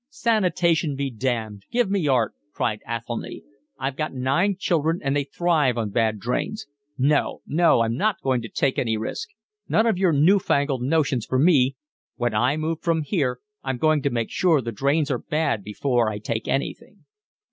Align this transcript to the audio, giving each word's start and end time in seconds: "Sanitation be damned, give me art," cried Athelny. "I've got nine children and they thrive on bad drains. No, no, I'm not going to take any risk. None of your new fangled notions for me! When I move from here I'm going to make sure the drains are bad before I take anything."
"Sanitation 0.09 0.95
be 0.95 1.11
damned, 1.11 1.61
give 1.71 1.91
me 1.91 2.07
art," 2.07 2.33
cried 2.53 2.79
Athelny. 2.87 3.43
"I've 3.77 3.95
got 3.95 4.15
nine 4.15 4.55
children 4.57 4.99
and 5.03 5.15
they 5.15 5.25
thrive 5.25 5.77
on 5.77 5.91
bad 5.91 6.17
drains. 6.17 6.65
No, 6.97 7.41
no, 7.45 7.81
I'm 7.81 7.95
not 7.97 8.19
going 8.23 8.41
to 8.41 8.49
take 8.49 8.79
any 8.79 8.97
risk. 8.97 9.29
None 9.69 9.85
of 9.85 9.99
your 9.99 10.11
new 10.11 10.39
fangled 10.39 10.81
notions 10.81 11.27
for 11.27 11.37
me! 11.37 11.75
When 12.15 12.33
I 12.33 12.57
move 12.57 12.81
from 12.81 13.03
here 13.03 13.41
I'm 13.61 13.77
going 13.77 14.01
to 14.01 14.09
make 14.09 14.31
sure 14.31 14.59
the 14.59 14.71
drains 14.71 15.11
are 15.11 15.19
bad 15.19 15.63
before 15.63 16.09
I 16.09 16.17
take 16.17 16.47
anything." 16.47 17.05